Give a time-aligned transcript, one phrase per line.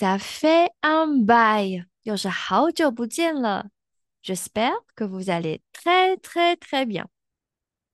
[0.00, 3.68] Ça fait un bail，又是好久不见了。
[4.22, 7.08] J'espère que vous allez très très très bien。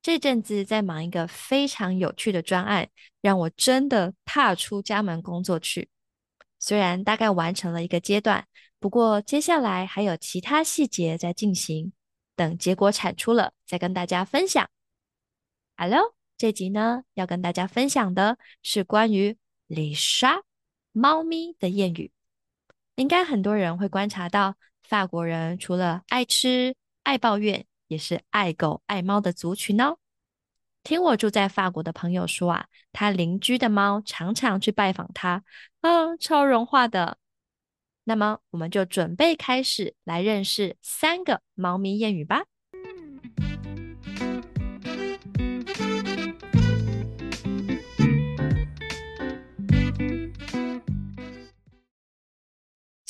[0.03, 5.89] 这阵子在忙一个非常有趣的专案，让我真的踏出家门工作去。
[6.61, 8.47] 虽然大概完成了一个阶段，
[8.79, 11.93] 不过接下来还有其他细节在进行。
[12.37, 14.71] 等结果产出了，再跟大家分享。
[15.77, 20.45] Hello，这集呢要跟大家分享的是关于丽莎
[20.99, 22.11] 猫咪的谚语。
[22.95, 27.67] 应该很多人会观察到，法国人除了爱吃、爱抱怨。
[27.89, 29.99] 也是爱狗爱猫的族群哦。
[30.83, 35.45] 听我住在法国的朋友说啊，他邻居的猫常常去拜访他，
[35.83, 37.19] 嗯，超融化的。
[38.03, 42.47] 那么，我们就准备开始来认识三个猫咪谚语吧。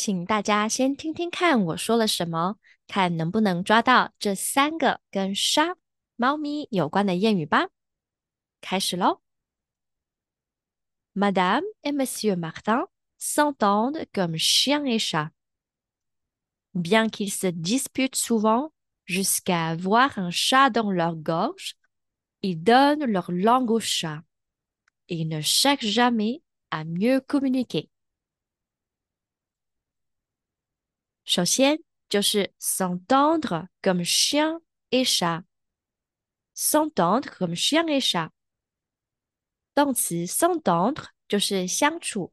[0.05, 2.57] 请大家先听听看我说了什么，
[2.87, 5.75] 看能不能抓到这三个跟沙
[6.15, 7.69] 猫咪有关的谚语吧。
[8.61, 9.21] 开始喽！
[11.13, 15.31] Madame et Monsieur Martin s'entendent comme chien et chat.
[16.73, 18.71] Bien qu'ils se disputent souvent
[19.05, 21.75] jusqu'à avoir un chat dans leur gorge,
[22.41, 24.23] ils donnent leur langue au chat
[25.09, 27.89] et ne cherchent jamais à mieux communiquer.
[31.26, 34.60] 首先就是 s'entendre comme chien
[34.90, 35.42] et chat。
[36.54, 38.30] s'entendre comme chien et chat。
[39.74, 42.32] 动词 s'entendre 就是相处，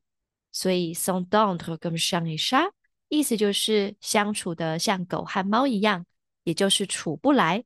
[0.52, 2.72] 所以 s'entendre comme chien et chat
[3.10, 6.06] 意思就是相处的像狗和猫一样，
[6.44, 7.66] 也就是处不来。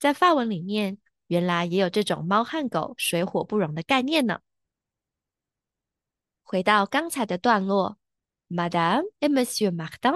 [0.00, 4.40] 在法文里面，原来也有这种猫和狗水火不容的概念呢。
[6.42, 7.98] 回到刚才的段落。
[8.53, 10.15] Madame et Monsieur Martin，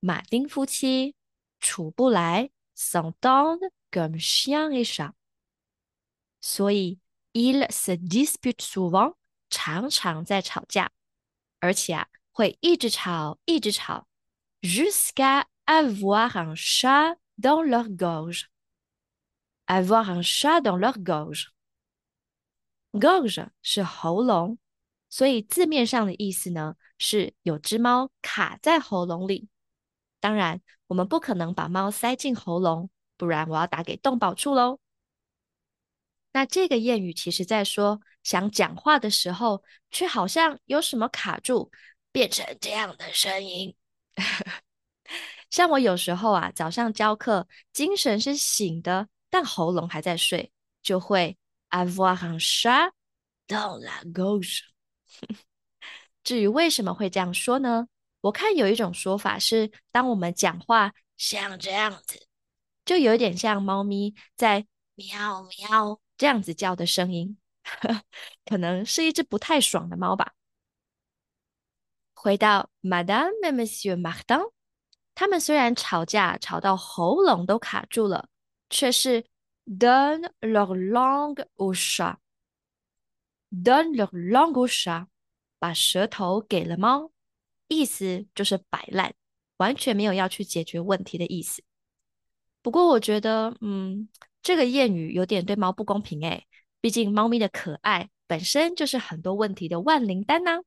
[0.00, 1.14] 马丁夫妻
[1.58, 5.12] 处不来，s'entendent comme chien et chat。
[6.40, 6.98] 所以，
[7.32, 9.16] ils se disputent souvent，
[9.50, 10.90] 常常在吵架，
[11.60, 14.06] 而且啊，会一直吵，一直吵，
[14.62, 24.58] jusqu'à avoir un chat dans leur gorge。avoir un chat dans leur gorge。gorge 是喉咙。
[25.15, 29.47] 所以字面上的意思呢，是有只猫卡在喉咙里。
[30.19, 34.77] 当然，我们不可能把猫塞进喉咙，不然我要打给动保处喽。
[36.33, 41.71] 那这个谚语其实在说，想讲话的时候，却好像有什么卡住，
[42.11, 43.73] 变成这样的声音。
[45.49, 50.51] 像我有时候啊，早上教课，精神是醒的，但喉咙还在睡，
[50.81, 51.37] 就会
[51.69, 52.91] avoir un chat
[53.47, 54.74] dans la gorge。
[56.23, 57.87] 至于为什么会这样说呢？
[58.21, 62.27] 我看有一种说法是，当我们讲话像这样子，
[62.83, 64.65] 就有点像猫咪在
[64.95, 67.37] 喵喵这样子叫的声音，
[68.45, 70.33] 可能是一只不太爽的猫吧。
[72.13, 74.51] 回到 Madame et Monsieur Martin，
[75.13, 78.29] 他们虽然吵架吵到喉咙都卡住了，
[78.71, 79.23] 却是
[79.67, 81.71] donne leur langue au
[83.63, 85.07] chat，donne leur langue au chat。
[85.57, 87.11] 把舌头给了猫，
[87.69, 89.13] 意思就是摆烂，
[89.57, 91.63] 完全没有要去解决问题的意思。
[92.61, 94.07] 不过我觉得，嗯，
[94.43, 96.45] 这个谚语有点对猫不公平诶，
[96.81, 100.59] 毕竟猫咪的可爱本身就是很多问题的万灵丹呢。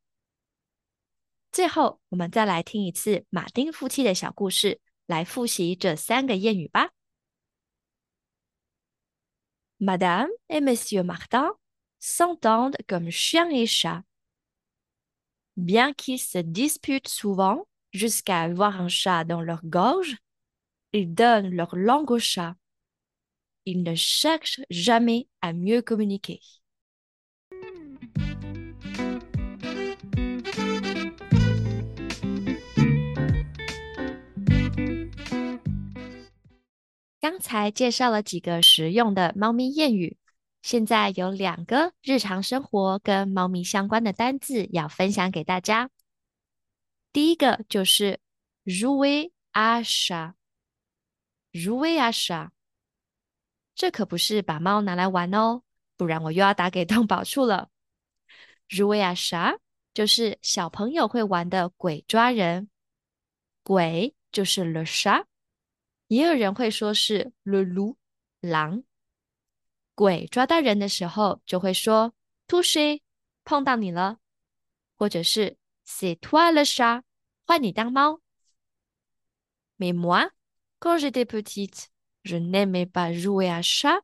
[1.52, 6.90] 最后，我们再来听一次马丁夫妻的小故事，来复习这三个谚语吧。
[9.78, 11.56] Madame et Monsieur Martin
[11.98, 14.02] s'entendent comme chien et chat.
[15.56, 20.16] bien qu'ils se disputent souvent jusqu'à avoir un chat dans leur gorge,
[20.92, 22.54] ils donnent leur langue au chat.
[23.66, 26.40] Ils ne cherchent jamais à mieux communiquer.
[40.62, 45.90] 现在有两个日常生活跟猫咪相关的单字要分享给大家。
[47.12, 48.20] 第一个就是
[48.64, 50.34] Rui Asha
[51.52, 52.50] Rui Asha
[53.74, 55.62] 这可不是把猫拿来玩哦，
[55.96, 57.70] 不然我又要打给动保处了。
[58.68, 59.58] jouer à chat
[59.94, 62.68] 就是小朋友会玩的鬼抓人，
[63.62, 65.24] 鬼就是 le chat，
[66.08, 67.96] 也有人会说是 le loup，
[68.40, 68.82] 狼。
[69.98, 72.14] 鬼抓到人的时候就会说
[72.46, 73.00] touché，
[73.42, 74.18] 碰到你了，
[74.96, 77.02] 或者是 c'est toi le chat。
[77.44, 78.20] 换你当猫。
[79.76, 80.30] Mais moi,
[80.78, 81.88] quand j'étais petite,
[82.22, 84.00] je n'aimais pas jouer à chat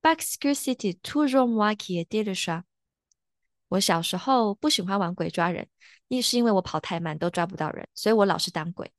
[0.00, 2.62] parce que c'était toujours moi qui étais le chat。
[3.66, 5.66] 我小时候不喜欢玩鬼抓人，
[6.06, 8.92] 一是因为我跑太慢都抓不到人，所以我老是当鬼。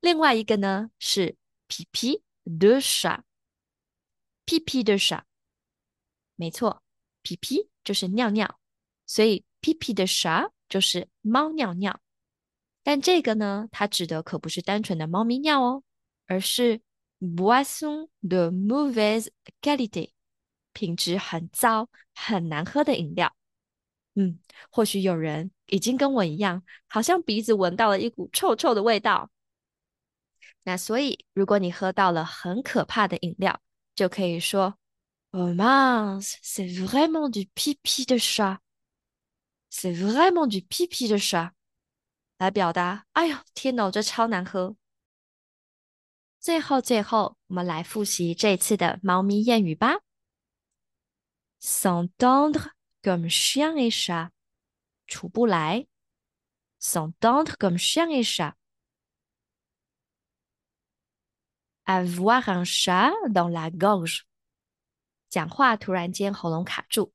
[0.00, 1.38] 另外一个呢是
[1.68, 3.24] 皮皮的傻，
[4.48, 5.26] 屁屁的傻，
[6.34, 6.82] 没错，
[7.20, 8.58] 皮皮就是尿尿，
[9.04, 12.00] 所以屁屁的傻就是猫尿尿。
[12.82, 15.82] 但这个呢，它指的可不是单纯的猫咪尿哦，
[16.24, 16.80] 而是
[17.20, 19.28] boisson de mauvaise
[19.60, 20.12] qualité，
[20.72, 23.36] 品质很糟、很难喝的饮料。
[24.14, 24.38] 嗯，
[24.70, 29.30] 或许有人已经跟我一样，好像鼻子闻到了一股臭臭的味道。
[30.62, 33.60] 那所以，如果你喝到了很可怕的饮料，
[33.98, 34.78] 就可以说
[35.32, 38.60] ：“Oh mince, c'est vraiment du pipi de chat.
[39.68, 41.50] C'est vraiment du pipi de chat.”
[42.38, 44.76] 来表达，哎呦，天哪，这超难喝。
[46.38, 49.98] 最后，最后，我们来复习这次的猫咪谚语吧。
[51.60, 52.70] S'entendre
[53.02, 54.30] comme chien et chat，
[55.08, 55.88] 处不来。
[56.80, 58.54] S'entendre comme chien et chat。
[61.87, 64.25] Avoir un chat dans la gorge，
[65.29, 67.13] 讲话突然间喉咙卡住。